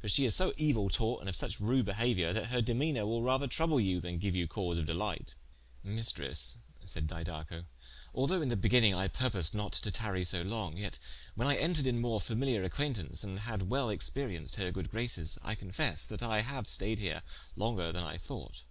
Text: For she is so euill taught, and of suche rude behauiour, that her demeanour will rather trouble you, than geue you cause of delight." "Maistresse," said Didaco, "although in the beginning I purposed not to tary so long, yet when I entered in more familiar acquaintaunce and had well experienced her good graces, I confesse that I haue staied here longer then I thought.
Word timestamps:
For 0.00 0.08
she 0.08 0.24
is 0.24 0.34
so 0.34 0.52
euill 0.52 0.90
taught, 0.90 1.20
and 1.20 1.28
of 1.28 1.36
suche 1.36 1.60
rude 1.60 1.84
behauiour, 1.84 2.32
that 2.32 2.46
her 2.46 2.62
demeanour 2.62 3.04
will 3.04 3.22
rather 3.22 3.46
trouble 3.46 3.78
you, 3.78 4.00
than 4.00 4.18
geue 4.18 4.32
you 4.34 4.48
cause 4.48 4.78
of 4.78 4.86
delight." 4.86 5.34
"Maistresse," 5.84 6.56
said 6.86 7.06
Didaco, 7.06 7.66
"although 8.14 8.40
in 8.40 8.48
the 8.48 8.56
beginning 8.56 8.94
I 8.94 9.08
purposed 9.08 9.54
not 9.54 9.74
to 9.74 9.90
tary 9.90 10.24
so 10.24 10.40
long, 10.40 10.78
yet 10.78 10.98
when 11.34 11.48
I 11.48 11.56
entered 11.58 11.86
in 11.86 12.00
more 12.00 12.18
familiar 12.18 12.64
acquaintaunce 12.66 13.22
and 13.22 13.40
had 13.40 13.68
well 13.68 13.90
experienced 13.90 14.54
her 14.56 14.72
good 14.72 14.90
graces, 14.90 15.38
I 15.44 15.54
confesse 15.54 16.06
that 16.06 16.22
I 16.22 16.40
haue 16.40 16.62
staied 16.62 16.98
here 16.98 17.22
longer 17.54 17.92
then 17.92 18.04
I 18.04 18.16
thought. 18.16 18.62